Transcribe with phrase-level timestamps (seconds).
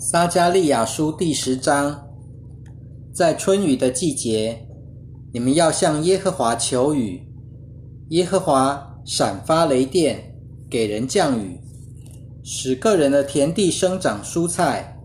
[0.00, 2.08] 撒加利亚书第十章，
[3.12, 4.64] 在春雨的季节，
[5.32, 7.20] 你们要向耶和华求雨。
[8.10, 10.36] 耶和华闪发雷电，
[10.70, 11.60] 给人降雨，
[12.44, 14.96] 使个人的田地生长蔬菜。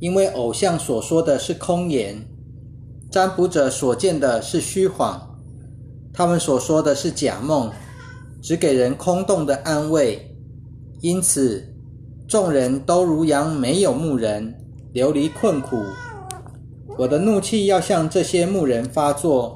[0.00, 2.28] 因为偶像所说的是空言，
[3.08, 5.38] 占卜者所见的是虚谎，
[6.12, 7.70] 他们所说的是假梦，
[8.42, 10.36] 只给人空洞的安慰。
[11.02, 11.71] 因此。
[12.32, 14.54] 众人都如羊没有牧人，
[14.94, 15.84] 流离困苦。
[16.96, 19.54] 我的怒气要向这些牧人发作，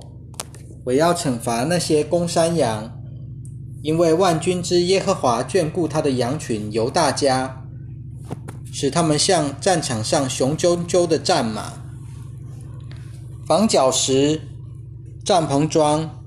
[0.84, 2.92] 我要惩罚那些公山羊，
[3.80, 7.64] 因为万军之耶和华眷顾他的羊群犹大家，
[8.70, 11.72] 使他们像战场上雄赳赳的战马。
[13.46, 14.38] 防角石、
[15.24, 16.22] 帐篷桩、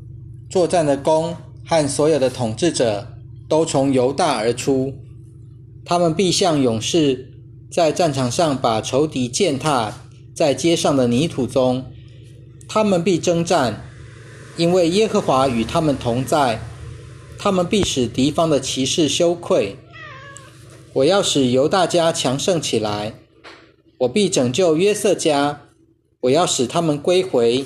[0.50, 3.08] 作战的弓和所有的统治者
[3.47, 4.91] 都从犹大而出。
[5.89, 7.34] 他们必像勇士，
[7.71, 10.03] 在战场上把仇敌践踏
[10.35, 11.83] 在街上的泥土中。
[12.67, 13.89] 他们必征战，
[14.55, 16.61] 因为耶和华与他们同在。
[17.39, 19.77] 他们必使敌方的骑士羞愧。
[20.94, 23.16] 我要使犹大家强盛起来，
[23.97, 25.61] 我必拯救约瑟家。
[26.19, 27.66] 我要使他们归回，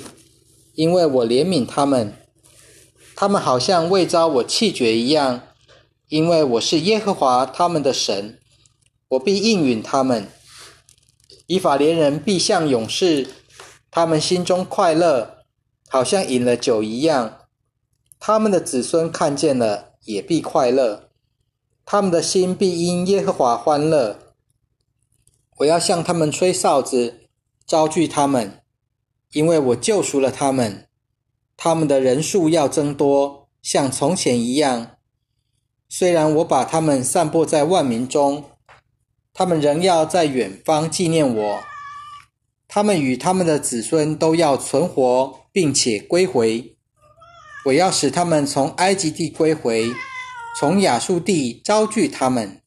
[0.74, 2.14] 因为我怜悯他们。
[3.14, 5.42] 他们好像未遭我弃绝一样。
[6.14, 8.38] 因为我是耶和华他们的神，
[9.08, 10.28] 我必应允他们。
[11.48, 13.26] 以法莲人必像勇士，
[13.90, 15.38] 他们心中快乐，
[15.88, 17.38] 好像饮了酒一样。
[18.20, 21.08] 他们的子孙看见了，也必快乐。
[21.84, 24.20] 他们的心必因耶和华欢乐。
[25.56, 27.22] 我要向他们吹哨子，
[27.66, 28.62] 招聚他们，
[29.32, 30.86] 因为我救赎了他们。
[31.56, 34.92] 他们的人数要增多，像从前一样。
[35.88, 38.50] 虽然我把他们散布在万民中，
[39.32, 41.60] 他们仍要在远方纪念我。
[42.66, 46.76] 他们与他们的子孙都要存活，并且归回。
[47.66, 49.92] 我要使他们从埃及地归回，
[50.58, 52.60] 从亚述地招聚他们，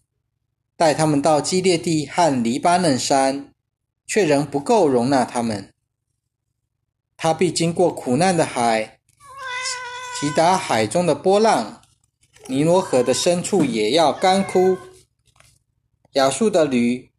[0.77, 3.53] 带他们到基列地和黎巴嫩山，
[4.05, 5.73] 却仍不够容纳他们。
[7.17, 8.99] 他必经过苦难的海，
[10.21, 11.81] 击打海中的波浪。
[12.49, 14.77] 尼罗河的深处也要干枯，
[16.13, 17.09] 亚述的驴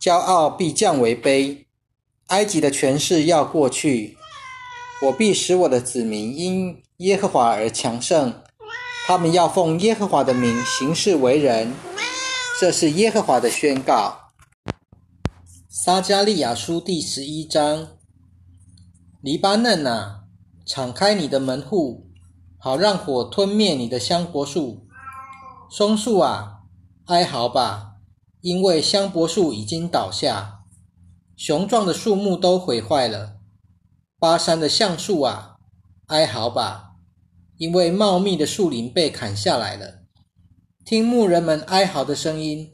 [0.00, 1.66] 骄傲必降为卑，
[2.28, 4.16] 埃及的权势要过去。
[5.02, 8.42] 我必使我的子民因耶和华而强盛，
[9.06, 11.74] 他们要奉耶和华的名行事为人。
[12.58, 14.32] 这是耶和华的宣告。
[15.68, 17.88] 撒加利亚书第十一章：
[19.22, 20.22] 黎巴嫩啊，
[20.66, 22.09] 敞开你的门户。
[22.62, 24.86] 好让火吞灭你的香柏树，
[25.70, 26.58] 松树啊，
[27.06, 27.94] 哀嚎吧，
[28.42, 30.60] 因为香柏树已经倒下，
[31.34, 33.38] 雄壮的树木都毁坏了。
[34.18, 35.56] 巴山的橡树啊，
[36.08, 36.96] 哀嚎吧，
[37.56, 40.00] 因为茂密的树林被砍下来了。
[40.84, 42.70] 听牧人们哀嚎的声音，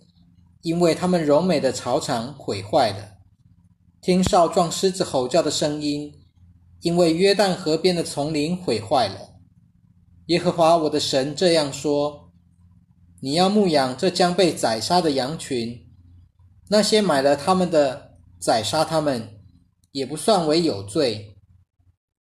[0.63, 3.11] 因为他们柔美的草场毁坏了。
[4.03, 6.13] 听少壮狮子吼叫的声音，
[6.81, 9.36] 因为约旦河边的丛林毁坏了。
[10.27, 12.33] 耶和华我的神这样说
[13.23, 15.87] ：“你要牧养这将被宰杀的羊群，
[16.69, 19.41] 那些买了他们的宰杀他们，
[19.93, 21.37] 也不算为有罪。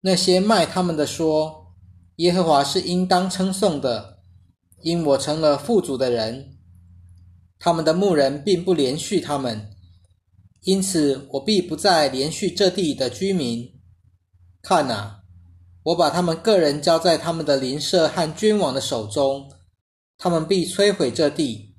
[0.03, 1.75] 那些卖他们的说，
[2.17, 4.21] 耶和华是应当称颂的，
[4.83, 6.59] 因我成了富足的人。
[7.59, 9.71] 他们的牧人并不连续他们，
[10.61, 13.81] 因此我必不再连续这地的居民。
[14.63, 15.23] 看哪！”
[15.87, 19.49] 我把他们个人交在他们的邻舍和君王的手中，
[20.19, 21.77] 他们必摧毁这地，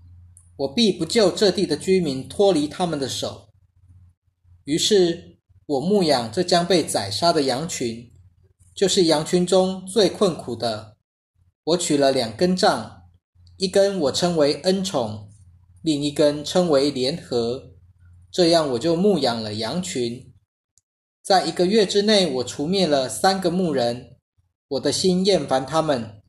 [0.56, 3.50] 我必不救这地的居民脱离他们的手。
[4.64, 8.10] 于是，我牧养这将被宰杀的羊群，
[8.74, 10.96] 就是羊群中最困苦的。
[11.66, 13.02] 我取了两根杖，
[13.58, 15.30] 一根我称为恩宠，
[15.82, 17.74] 另一根称为联合，
[18.32, 20.27] 这样我就牧养了羊群。
[21.28, 24.16] 在一个月之内，我除灭了三个牧人。
[24.70, 26.22] 我的心厌烦他们，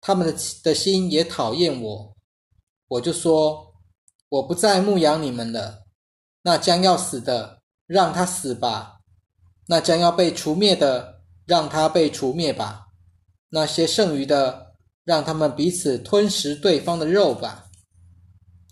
[0.00, 2.16] 他们的的心也讨厌我。
[2.88, 3.72] 我就说，
[4.28, 5.84] 我不再牧养你们了。
[6.42, 8.98] 那将要死的，让他死吧；
[9.68, 12.88] 那将要被除灭的，让他被除灭吧。
[13.50, 14.74] 那些剩余的，
[15.04, 17.66] 让他们彼此吞食对方的肉吧。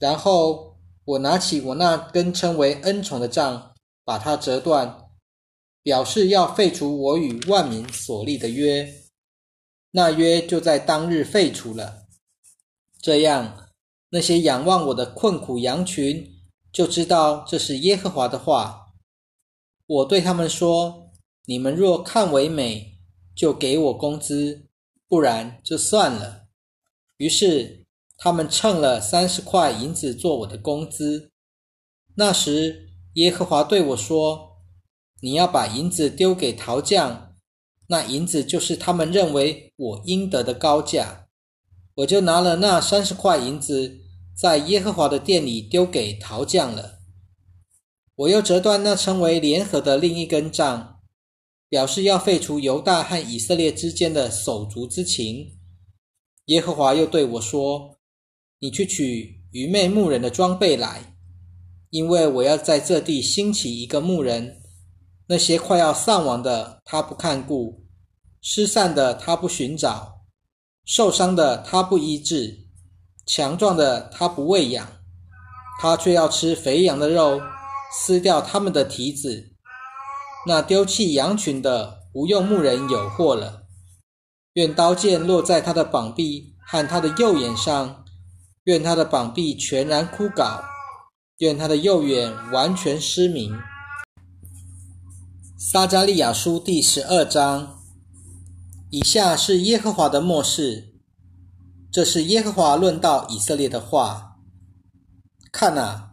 [0.01, 5.05] 然后我拿起我那根称为恩宠的杖，把它折断。
[5.89, 8.93] 表示要废除我与万民所立的约，
[9.93, 12.03] 那约就在当日废除了。
[13.01, 13.71] 这样，
[14.11, 16.31] 那些仰望我的困苦羊群
[16.71, 18.89] 就知道这是耶和华的话。
[19.87, 21.11] 我对他们说
[21.49, 22.99] ：“你们若看为美，
[23.35, 24.67] 就给我工资；
[25.09, 26.49] 不然就算了。”
[27.17, 27.87] 于是
[28.19, 31.31] 他们称了三十块银子做我的工资。
[32.17, 34.48] 那时耶和华对我说
[35.21, 37.35] ：“你要把银子丢给陶匠，
[37.89, 41.27] 那银子就是他们认为我应得的高价。”
[41.99, 43.99] 我就拿了那三十块银子，
[44.33, 47.01] 在耶和华的店里丢给陶匠了。
[48.15, 51.01] 我又折断那称为联合的另一根杖，
[51.69, 55.59] 表示要废除犹大和以色列之间的手足之情。
[56.45, 57.99] 耶和华又对我说
[58.61, 61.17] ：“你去取愚昧牧人的装备来，
[61.91, 64.61] 因为我要在这地兴起一个牧人。
[65.29, 67.85] 那些快要丧亡的，他不看顾；
[68.41, 70.25] 失散的，他不寻找；
[70.87, 72.67] 受伤的，他不医治；
[73.27, 74.89] 强壮的，他不喂养。
[75.81, 77.41] 他却要吃肥羊的肉，
[77.93, 79.51] 撕掉他们的蹄子。
[80.47, 83.65] 那丢弃羊群的，不用牧人有祸了。”
[84.55, 88.05] 愿刀剑落在他的膀臂和他的右眼上，
[88.65, 90.65] 愿他的膀臂全然枯槁，
[91.39, 93.57] 愿他的右眼完全失明。
[95.61, 97.81] 撒加利亚书第十二章，
[98.91, 100.95] 以下是耶和华的末世，
[101.91, 104.37] 这是耶和华论到以色列的话。
[105.51, 106.13] 看啊，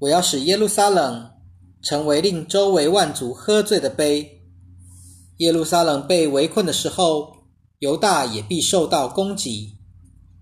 [0.00, 1.30] 我要使耶路撒冷
[1.80, 4.42] 成为令周围万族喝醉的杯。
[5.36, 7.36] 耶路撒冷被围困的时候。
[7.78, 9.78] 犹大也必受到攻击。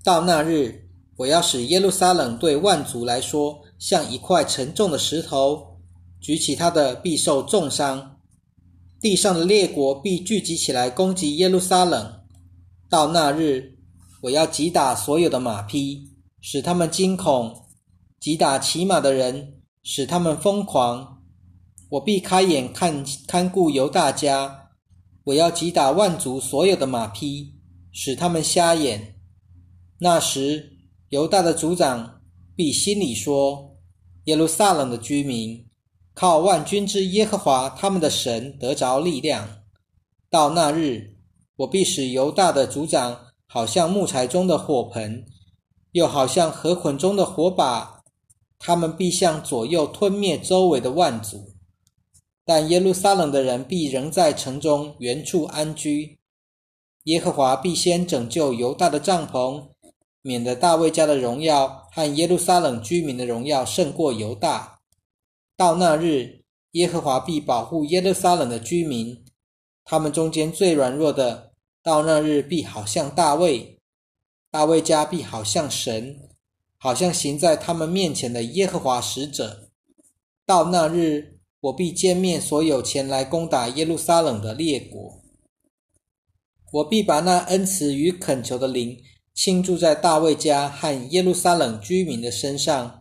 [0.02, 5.78] 到那日，我要使耶路撒冷对万族来说像一块沉重的石头，
[6.20, 8.17] 举起它的必受重伤。
[9.00, 12.20] 地上的列国必聚集起来攻击耶路撒冷。
[12.90, 13.78] 到那日，
[14.22, 16.10] 我要击打所有的马匹，
[16.40, 17.66] 使他们惊恐；
[18.18, 21.22] 击打骑马的人，使他们疯狂。
[21.90, 24.70] 我必开眼看看顾犹大家。
[25.22, 27.54] 我要击打万族所有的马匹，
[27.92, 29.14] 使他们瞎眼。
[30.00, 30.72] 那时，
[31.10, 32.22] 犹大的族长
[32.56, 33.76] 必心里说
[34.24, 35.67] ：“耶路撒冷的居民
[36.20, 39.60] 靠万军之耶和华他们的神得着力量。
[40.28, 41.16] 到那日，
[41.58, 45.24] 我必使犹大的族长好像木材中的火盆，
[45.92, 48.00] 又好像河捆中的火把。
[48.58, 51.52] 他们必向左右吞灭周围的万族。”
[52.44, 56.18] 但耶路撒冷的人必仍在城中原处安居。
[57.04, 59.68] 耶和华必先拯救犹大的帐篷，
[60.22, 64.77] 免得大卫家的荣耀和耶路撒冷居民的荣耀胜过犹大。
[65.58, 69.24] 到那日，耶和华必保护耶路撒冷的居民，
[69.84, 71.52] 他们中间最软弱的，
[71.82, 73.80] 到那日必好像大卫。
[74.50, 76.16] 大卫家必好像神，
[76.78, 79.68] 好像行在他们面前的耶和华使者。
[80.46, 81.34] 到那日。
[81.60, 85.20] 我必歼灭所有前来攻打耶路撒冷的列国。
[86.70, 88.96] 我必把那恩慈与恳求的灵
[89.34, 93.00] 倾注在大卫家和耶路撒冷居民的身上，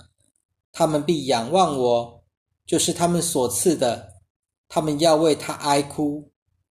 [0.72, 2.17] 他们必仰望我，
[2.68, 4.14] 就是他们所赐的。
[4.70, 6.30] 他们要为他哀哭，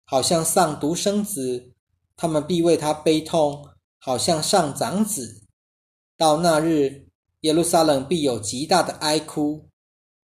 [0.04, 1.74] 好像丧独生子；
[2.16, 5.42] 他们必为他悲痛，好像上长子。
[6.16, 7.08] 到那日，
[7.40, 9.68] 耶路撒冷必有极大的哀哭。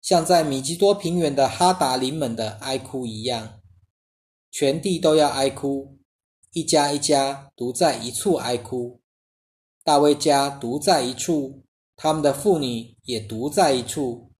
[0.02, 3.62] 像在米基多平原的哈达林们的哀哭一样，
[4.52, 6.00] 全地都要哀哭，
[6.52, 9.00] 一家一家独在一处哀哭。
[9.84, 11.64] 大卫家独在一处，
[11.96, 14.33] 他们的妇女也独在一处；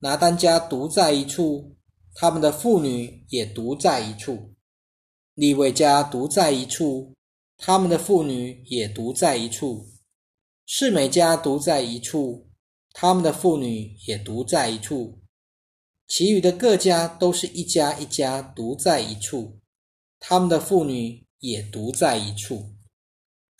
[0.00, 1.76] 拿单家独在一处，
[2.14, 4.54] 他们的妇女也独在一处；
[5.34, 7.14] 利未家独在一处，
[7.56, 9.86] 他们的妇女也独在一处；
[10.66, 12.48] 世美家独在一处。
[12.92, 15.20] 他们的妇女也独在一处，
[16.08, 19.60] 其余的各家都是一家一家独在一处，
[20.18, 22.74] 他们的妇女也独在一处。